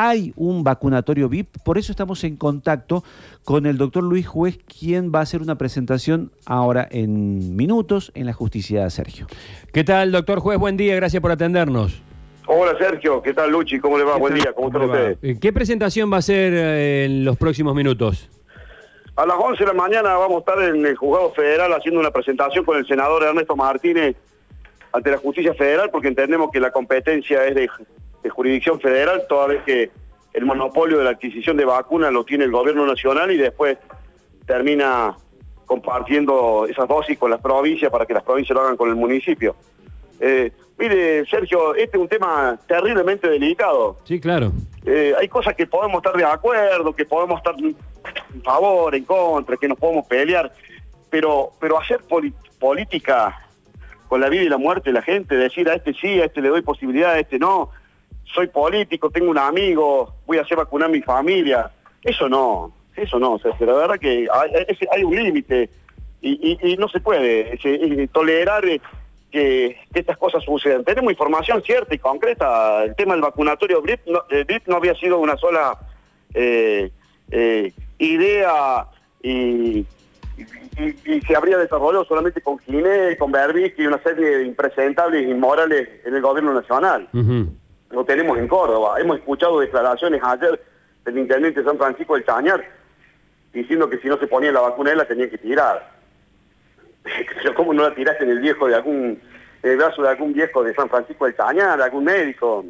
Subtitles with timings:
[0.00, 3.02] hay un vacunatorio VIP, por eso estamos en contacto
[3.42, 8.26] con el doctor Luis Juez, quien va a hacer una presentación ahora en minutos en
[8.26, 9.26] la justicia de Sergio.
[9.72, 10.56] ¿Qué tal, doctor Juez?
[10.56, 12.00] Buen día, gracias por atendernos.
[12.46, 13.80] Hola Sergio, ¿qué tal Luchi?
[13.80, 14.16] ¿Cómo le va?
[14.18, 15.40] Buen día, ¿cómo están ustedes?
[15.40, 18.30] ¿Qué presentación va a ser eh, en los próximos minutos?
[19.16, 22.12] A las 11 de la mañana vamos a estar en el juzgado federal haciendo una
[22.12, 24.14] presentación con el senador Ernesto Martínez
[24.92, 27.68] ante la justicia federal porque entendemos que la competencia es de,
[28.28, 29.90] jurisdicción federal, toda vez que
[30.32, 33.78] el monopolio de la adquisición de vacunas lo tiene el gobierno nacional y después
[34.46, 35.16] termina
[35.66, 39.54] compartiendo esas dosis con las provincias para que las provincias lo hagan con el municipio.
[40.20, 43.98] Eh, mire, Sergio, este es un tema terriblemente delicado.
[44.04, 44.52] Sí, claro.
[44.86, 49.56] Eh, hay cosas que podemos estar de acuerdo, que podemos estar en favor, en contra,
[49.56, 50.52] que nos podemos pelear,
[51.10, 52.00] pero, pero hacer
[52.58, 53.44] política
[54.08, 56.40] con la vida y la muerte de la gente, decir a este sí, a este
[56.40, 57.70] le doy posibilidad, a este no,
[58.34, 61.70] soy político, tengo un amigo, voy a hacer vacunar a mi familia,
[62.02, 64.28] eso no, eso no, Sergio, la verdad que
[64.90, 65.70] hay, un límite
[66.20, 67.58] y, no se puede
[68.12, 68.64] tolerar
[69.30, 70.84] que, estas cosas sucedan.
[70.84, 72.84] Tenemos información cierta y concreta.
[72.84, 75.78] El tema del vacunatorio VIP no, eh, no había sido una sola
[76.34, 76.90] eh,
[77.30, 78.86] eh, idea
[79.22, 79.86] y,
[81.26, 86.14] se habría desarrollado solamente con Giné, con Berbisky y una serie de impresentables inmorales en
[86.14, 87.08] el gobierno nacional.
[87.90, 89.00] Lo tenemos en Córdoba.
[89.00, 90.60] Hemos escuchado declaraciones ayer
[91.04, 92.64] del intendente de San Francisco del Chañar
[93.52, 95.90] diciendo que si no se ponía la vacuna él la tenía que tirar.
[97.56, 99.20] ¿Cómo no la tiraste en el viejo de algún,
[99.62, 102.64] el brazo de algún viejo de San Francisco del Cañar, algún médico,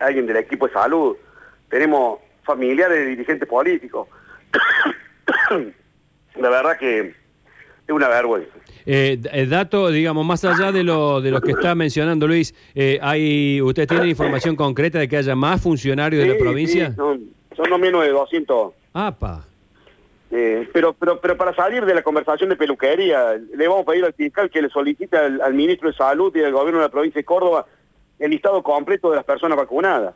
[0.00, 1.16] alguien del equipo de salud?
[1.70, 4.08] Tenemos familiares de dirigentes políticos.
[6.36, 7.14] la verdad que
[7.88, 8.52] es una vergüenza.
[8.84, 12.98] Eh, el dato, digamos, más allá de lo, de lo que está mencionando Luis, eh,
[13.02, 16.94] hay, ¿usted tiene información concreta de que haya más funcionarios de la provincia?
[16.94, 18.72] son, son no menos de 200.
[18.92, 19.44] ¡Apa!
[20.30, 24.04] Eh, pero, pero, pero para salir de la conversación de peluquería, le vamos a pedir
[24.04, 27.18] al fiscal que le solicite al, ministro de Salud y al gobierno de la provincia
[27.18, 27.66] de Córdoba
[28.18, 30.14] el listado completo de las personas vacunadas.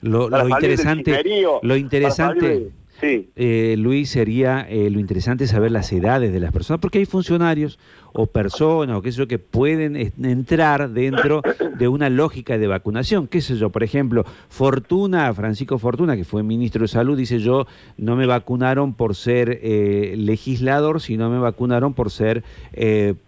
[0.00, 2.70] Lo, interesante, lo interesante,
[3.00, 3.28] Sí.
[3.36, 7.78] Eh, Luis, sería eh, lo interesante saber las edades de las personas, porque hay funcionarios
[8.12, 11.42] o personas o qué sé yo que pueden entrar dentro
[11.78, 13.26] de una lógica de vacunación.
[13.26, 13.68] ¿Qué sé yo?
[13.68, 17.66] Por ejemplo, Fortuna, Francisco Fortuna, que fue ministro de Salud, dice yo,
[17.98, 22.42] no me vacunaron por ser eh, legislador, sino me vacunaron por ser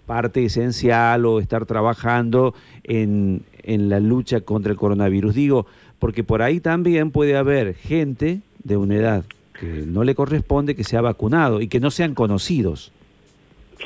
[0.07, 2.55] parte esencial o estar trabajando
[2.85, 5.35] en, en la lucha contra el coronavirus.
[5.35, 5.67] Digo,
[5.99, 9.25] porque por ahí también puede haber gente de una edad
[9.59, 12.93] que no le corresponde que sea vacunado y que no sean conocidos.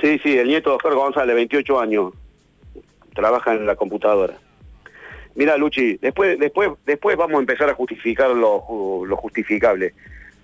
[0.00, 2.12] Sí, sí, el nieto de Oscar González, 28 años,
[3.14, 4.34] trabaja en la computadora.
[5.34, 9.94] Mira, Luchi, después, después, después vamos a empezar a justificar lo, lo justificable,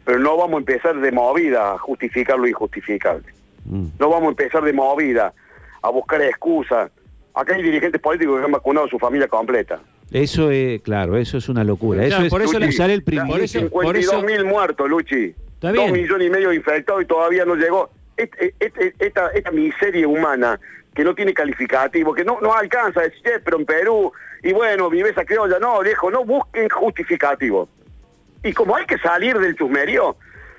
[0.04, 3.26] pero no vamos a empezar de movida a justificar lo injustificable.
[3.64, 3.86] Mm.
[3.98, 5.34] No vamos a empezar de movida
[5.82, 6.90] a buscar excusas.
[7.34, 9.80] Acá hay dirigentes políticos que han vacunado a su familia completa.
[10.10, 12.04] Eso es, claro, eso es una locura.
[12.04, 13.60] eso es por eso usar el privilegio.
[13.60, 15.34] 52 mil muertos, Luchi.
[15.60, 17.90] Dos millones y medio infectados y todavía no llegó.
[18.16, 20.58] esta, esta miseria humana
[20.94, 24.90] que no tiene calificativo, que no, no alcanza a decir, pero en Perú, y bueno,
[24.90, 25.58] vive esa criolla.
[25.58, 27.68] No, viejo, no busquen justificativo.
[28.42, 30.16] Y como hay que salir del chusmerio,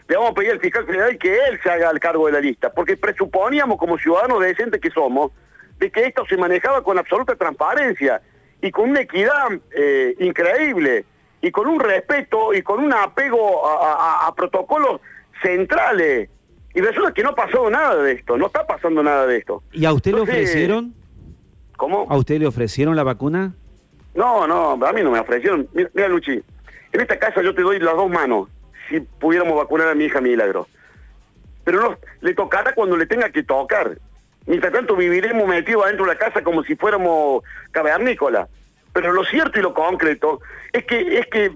[0.07, 2.41] le vamos a pedir al fiscal general que él se haga el cargo de la
[2.41, 5.31] lista, porque presuponíamos como ciudadanos decentes que somos,
[5.77, 8.21] de que esto se manejaba con absoluta transparencia
[8.61, 11.05] y con una equidad eh, increíble
[11.41, 15.01] y con un respeto y con un apego a, protocolos
[15.41, 16.29] centrales.
[16.73, 19.63] Y resulta que no pasó nada de esto, no está pasando nada de esto.
[19.71, 20.93] ¿Y a usted le ofrecieron?
[21.77, 22.05] ¿Cómo?
[22.09, 23.55] ¿A usted le ofrecieron la vacuna?
[24.13, 25.67] No, no, a mí no me ofrecieron.
[25.73, 26.33] Mira, Luchi,
[26.91, 28.49] en esta casa yo te doy las dos manos
[28.89, 30.67] si pudiéramos vacunar a mi hija Milagro.
[31.63, 33.97] Pero no, le tocará cuando le tenga que tocar.
[34.49, 38.49] Mientras tanto viviremos metidos adentro de la casa como si fuéramos cavernícolas.
[38.93, 40.41] Pero lo cierto y lo concreto
[40.73, 41.51] es que, es que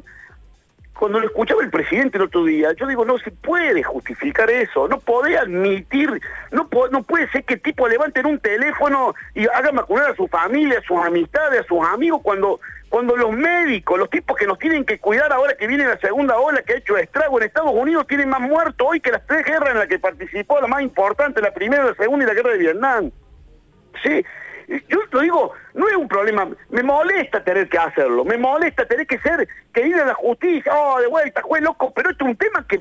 [0.94, 4.88] cuando lo escuchaba el presidente el otro día, yo digo, no se puede justificar eso,
[4.88, 10.12] no puede admitir, no, no puede ser que tipo levanten un teléfono y hagan vacunar
[10.12, 12.60] a su familia, a sus amistades, a sus amigos, cuando
[12.94, 16.38] cuando los médicos, los tipos que nos tienen que cuidar ahora que viene la segunda
[16.38, 19.44] ola que ha hecho estrago en Estados Unidos, tienen más muertos hoy que las tres
[19.46, 22.52] guerras en las que participó, la más importante, la primera, la segunda y la guerra
[22.52, 23.12] de Vietnam.
[24.04, 24.24] Sí,
[24.90, 29.08] yo lo digo, no es un problema, me molesta tener que hacerlo, me molesta tener
[29.08, 32.30] que ser, que ir a la justicia, oh, de vuelta, juez loco, pero esto es
[32.30, 32.80] un tema que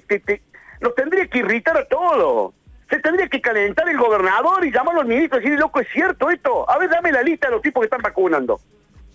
[0.82, 2.53] nos tendría que irritar a todos.
[2.91, 6.29] Se tendría que calentar el gobernador y llamarlo al ministro y decir, loco, ¿es cierto
[6.29, 6.70] esto?
[6.70, 8.61] A ver, dame la lista de los tipos que están vacunando.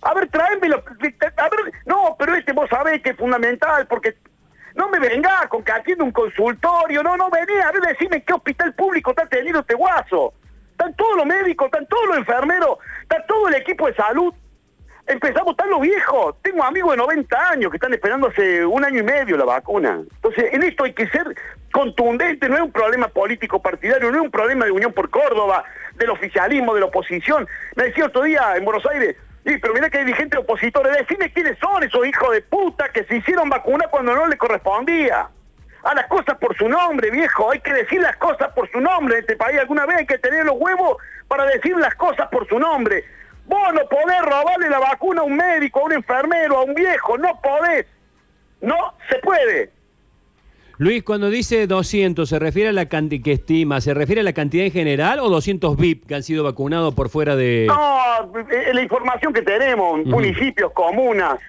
[0.02, 0.84] A ver, tráemelo.
[1.38, 4.16] A ver, no, pero este vos sabés que es fundamental porque
[4.78, 8.34] no me venga con que atiende un consultorio, no, no venía, a ver, decime qué
[8.34, 10.34] hospital público está teniendo este guaso.
[10.72, 14.32] Están todos los médicos, están todos los enfermeros, está todo el equipo de salud.
[15.08, 16.36] Empezamos, están los viejos.
[16.44, 20.02] Tengo amigos de 90 años que están esperando hace un año y medio la vacuna.
[20.16, 21.36] Entonces, en esto hay que ser
[21.72, 25.64] contundente, no es un problema político partidario, no es un problema de Unión por Córdoba,
[25.96, 27.48] del oficialismo, de la oposición.
[27.76, 29.16] Me decía otro día en Buenos Aires,
[29.48, 30.92] Sí, pero mira que hay dirigentes opositores.
[30.98, 35.30] Decime quiénes son esos hijos de puta que se hicieron vacuna cuando no le correspondía.
[35.84, 37.50] A las cosas por su nombre, viejo.
[37.50, 39.58] Hay que decir las cosas por su nombre en este país.
[39.58, 40.98] Alguna vez hay que tener los huevos
[41.30, 43.06] para decir las cosas por su nombre.
[43.46, 47.18] Vos no podés robarle la vacuna a un médico, a un enfermero, a un viejo.
[47.18, 47.86] No podés.
[48.60, 49.72] No se puede.
[50.80, 53.82] Luis, cuando dice 200, ¿se refiere a la cantidad que estima?
[53.82, 57.10] ¿Se refiere a la cantidad en general o 200 VIP que han sido vacunados por
[57.10, 57.66] fuera de...?
[57.68, 61.40] No, eh, la información que tenemos, municipios, comunas,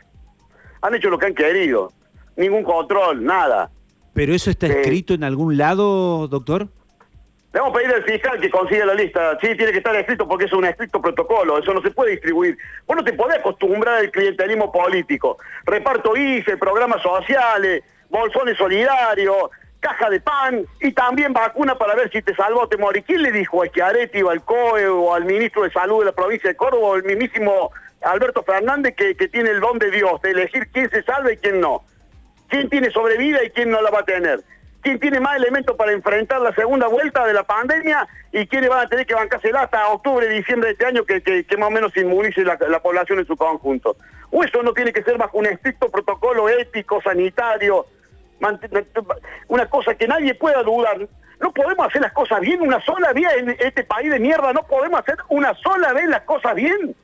[0.80, 1.92] han hecho lo que han querido.
[2.38, 3.70] Ningún control, nada.
[4.14, 6.68] ¿Pero eso está eh, escrito en algún lado, doctor?
[7.52, 9.36] Le vamos a pedir al fiscal que consiga la lista.
[9.42, 11.58] Sí, tiene que estar escrito porque es un estricto protocolo.
[11.58, 12.56] Eso no se puede distribuir.
[12.86, 15.36] Vos no te podés acostumbrar al clientelismo político.
[15.66, 19.50] Reparto IFE, programas sociales bolsones solidarios,
[19.80, 23.02] caja de pan y también vacuna para ver si te salvó o te morí.
[23.02, 26.12] ¿Quién le dijo a Schiaretti o al COE o al ministro de Salud de la
[26.12, 27.70] provincia de Córdoba o el mismísimo
[28.02, 31.36] Alberto Fernández que, que tiene el don de Dios de elegir quién se salva y
[31.36, 31.84] quién no?
[32.48, 34.40] ¿Quién tiene sobrevida y quién no la va a tener?
[34.80, 38.86] ¿Quién tiene más elementos para enfrentar la segunda vuelta de la pandemia y quiénes van
[38.86, 41.96] a tener que bancarse hasta octubre, diciembre de este año que, que, más o menos
[41.96, 43.96] inmunice la, la población en su conjunto?
[44.30, 47.86] ¿O eso no tiene que ser bajo un estricto protocolo ético, sanitario,
[49.48, 51.08] una cosa que nadie pueda dudar.
[51.40, 54.66] No podemos hacer las cosas bien una sola vez en este país de mierda, no
[54.66, 56.94] podemos hacer una sola vez las cosas bien.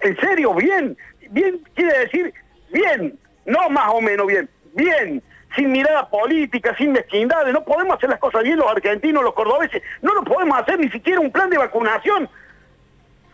[0.00, 0.96] En serio, bien.
[1.30, 2.34] Bien quiere decir
[2.72, 5.22] bien, no más o menos bien, bien.
[5.54, 9.82] Sin mirada política, sin mezquindades, no podemos hacer las cosas bien los argentinos, los cordobeses,
[10.00, 12.28] no lo podemos hacer ni siquiera un plan de vacunación.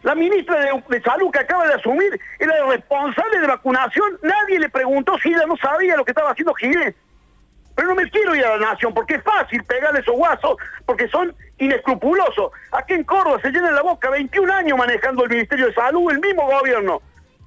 [0.02, 4.18] La ministra de, Salud que acaba de asumir era responsable de vacunación.
[4.22, 6.94] Nadie le preguntó si ella no sabía lo que estaba haciendo Ginés.
[7.78, 11.06] Pero no me quiero ir a la nación porque es fácil pegarle esos guasos porque
[11.06, 12.50] son inescrupulosos.
[12.72, 16.19] Aquí en Córdoba se llena la boca 21 años manejando el Ministerio de Salud, el
[16.19, 17.00] mismo gobierno.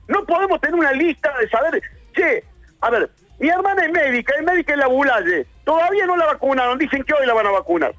[0.08, 1.82] No podemos tener una lista de saber,
[2.14, 2.46] che,
[2.80, 6.78] a ver, mi hermana es médica, es médica en la Bulalle, todavía no la vacunaron,
[6.78, 7.94] dicen que hoy la van a vacunar.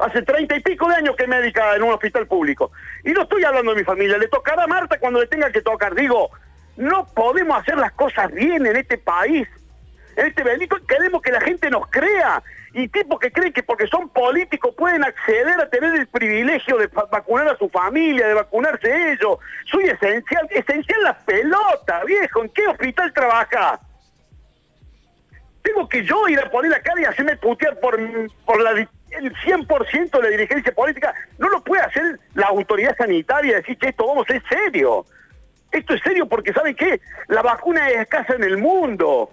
[0.00, 2.72] Hace treinta y pico de años que es médica en un hospital público.
[3.04, 5.62] Y no estoy hablando de mi familia, le tocará a Marta cuando le tenga que
[5.62, 5.94] tocar.
[5.94, 6.30] Digo,
[6.78, 9.46] no podemos hacer las cosas bien en este país
[10.16, 12.42] este bendito queremos que la gente nos crea.
[12.74, 16.86] Y tipos que creen que porque son políticos pueden acceder a tener el privilegio de
[16.86, 19.38] vacunar a su familia, de vacunarse ellos.
[19.70, 22.42] Soy esencial, esencial la pelota, viejo.
[22.42, 23.78] ¿En qué hospital trabaja?
[25.62, 27.98] Tengo que yo ir a poner la cara y hacerme putear por,
[28.46, 31.14] por la, el 100% de la dirigencia política.
[31.38, 35.04] No lo puede hacer la autoridad sanitaria, decir que esto vamos, es serio.
[35.70, 37.00] Esto es serio porque, ¿saben qué?
[37.28, 39.30] La vacuna es escasa en el mundo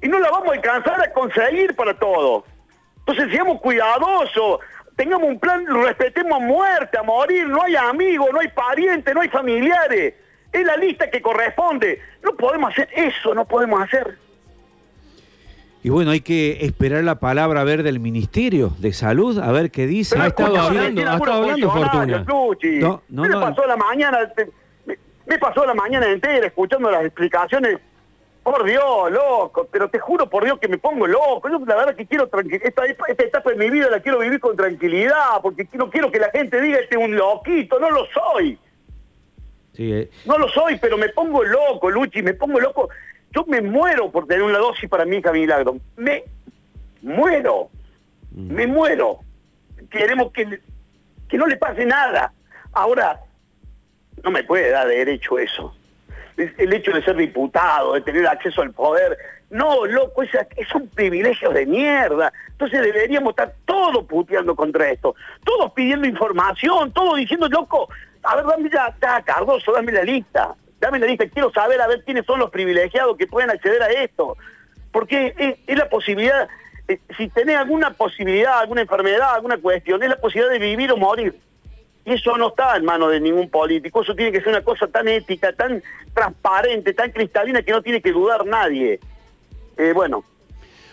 [0.00, 2.44] y no la vamos a alcanzar a conseguir para todo.
[2.98, 4.60] Entonces seamos cuidadosos,
[4.96, 9.20] tengamos un plan, respetemos a muerte, a morir, no hay amigos, no hay parientes, no
[9.20, 10.14] hay familiares.
[10.52, 12.00] Es la lista que corresponde.
[12.22, 14.18] No podemos hacer eso, no podemos hacer.
[15.82, 19.70] Y bueno, hay que esperar la palabra a ver del Ministerio de Salud, a ver
[19.70, 20.18] qué dice.
[20.18, 22.24] ha estado hablando, ha estado hablando Fortuna.
[22.80, 24.18] No, no, me pasó la mañana,
[25.26, 27.78] me pasó la mañana entera escuchando las explicaciones
[28.50, 31.50] por Dios, loco, pero te juro por Dios que me pongo loco.
[31.50, 34.56] Yo la verdad que quiero esta, esta etapa de mi vida la quiero vivir con
[34.56, 38.58] tranquilidad, porque no quiero que la gente diga este es un loquito, no lo soy.
[39.76, 40.10] Eh.
[40.24, 42.88] No lo soy, pero me pongo loco, Luchi, me pongo loco.
[43.32, 45.76] Yo me muero por tener una dosis para mi hija Milagro.
[45.96, 46.24] Me
[47.02, 47.68] muero.
[48.30, 48.54] Mm.
[48.54, 49.18] Me muero.
[49.90, 50.58] Queremos que,
[51.28, 52.32] que no le pase nada.
[52.72, 53.20] Ahora,
[54.24, 55.74] no me puede dar derecho eso
[56.38, 59.18] el hecho de ser diputado, de tener acceso al poder.
[59.50, 62.32] No, loco, es, un privilegio de mierda.
[62.48, 65.14] Entonces deberíamos estar todos puteando contra esto,
[65.44, 67.88] todos pidiendo información, todos diciendo, loco,
[68.22, 71.86] a ver, dame ya, ya, Cardoso, dame la lista, dame la lista, quiero saber a
[71.86, 74.36] ver quiénes son los privilegiados que pueden acceder a esto.
[74.92, 75.34] Porque
[75.66, 76.48] es, la posibilidad,
[76.88, 80.96] eh, si tenés alguna posibilidad, alguna enfermedad, alguna cuestión, es la posibilidad de vivir o
[80.96, 81.38] morir.
[82.08, 84.86] Y eso no está en manos de ningún político, eso tiene que ser una cosa
[84.86, 85.82] tan ética, tan
[86.14, 88.98] transparente, tan cristalina que no tiene que dudar nadie.
[89.76, 90.24] Eh, bueno,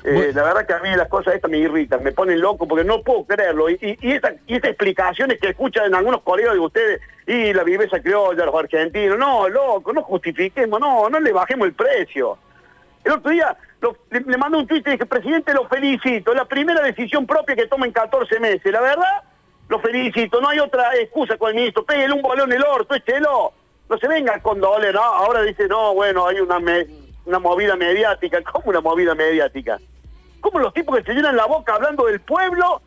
[0.08, 2.84] Eh, la verdad que a mí las cosas estas me irritan, me ponen loco porque
[2.84, 3.70] no puedo creerlo.
[3.72, 8.46] Y, y, esas explicaciones que escuchan en algunos colegas de ustedes, y la viveza criolla,
[8.46, 12.38] los argentinos, no, loco, no justifiquemos, no, no le bajemos el precio.
[13.04, 13.58] El otro día
[14.12, 17.68] le, le mandé un tuit y dije, presidente, lo felicito, la primera decisión propia que
[17.68, 18.72] toma en 14 meses.
[18.72, 19.24] La verdad,
[19.68, 23.54] lo felicito, no hay otra excusa con el ministro, pégale un bolón el orto, échelo.
[23.90, 25.02] No se venga con doble, ¿no?
[25.02, 26.60] Ahora dice, no, bueno, hay una,
[27.26, 28.42] una movida mediática.
[28.52, 29.80] ¿Cómo una movida mediática?
[30.42, 32.82] ¿Cómo los tipos que se llenan la boca hablando del pueblo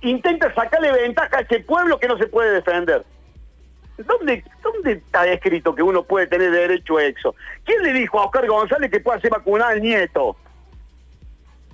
[0.00, 3.04] intentan sacarle ventaja a ese pueblo que no se puede defender?
[3.98, 7.34] ¿Dónde, ¿Dónde está escrito que uno puede tener derecho a eso?
[7.64, 10.36] ¿Quién le dijo a Oscar González que pueda hacer vacunar al nieto?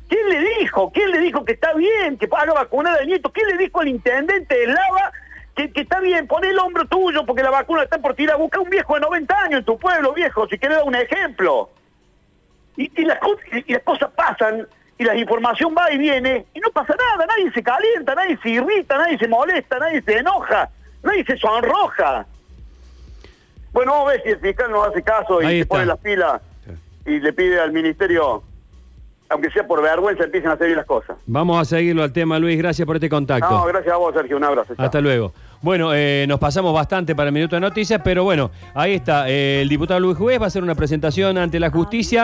[0.09, 0.91] ¿Quién le dijo?
[0.93, 3.33] ¿Quién le dijo que está bien que haga vacunar al nieto?
[3.33, 5.13] ¿Quién le dijo al intendente de Lava
[5.55, 6.27] que, está bien?
[6.27, 8.37] Pon el hombro tuyo porque la vacuna está por tirar.
[8.37, 11.71] Busca un viejo de 90 años en tu pueblo, viejo, si quieres dar un ejemplo.
[12.77, 13.19] Y, las,
[13.67, 14.67] y las cosas pasan
[14.99, 17.27] y la información va y viene y no pasa nada.
[17.27, 20.71] Nadie se calienta, nadie se irrita, nadie se molesta, nadie se enoja.
[21.03, 22.27] Nadie se sonroja.
[23.73, 26.41] Bueno, a ver si el fiscal no hace caso y se pone las pilas
[27.05, 28.43] y le pide al ministerio,
[29.35, 31.17] aunque sea por vergüenza, empiecen a hacer bien las cosas.
[31.27, 32.57] Vamos a seguirlo al tema, Luis.
[32.57, 33.51] Gracias por este contacto.
[33.51, 34.37] No, gracias a vos, Sergio.
[34.37, 34.75] Un abrazo.
[34.79, 35.33] Hasta luego.
[35.61, 39.29] Bueno, eh, nos pasamos bastante para el Minuto de Noticias, pero bueno, ahí está.
[39.29, 42.23] Eh, el diputado Luis Juez va a hacer una presentación ante la justicia